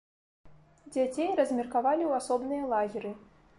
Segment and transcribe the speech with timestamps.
[0.93, 3.15] Дзяцей размеркавалі ў асобныя лагеры.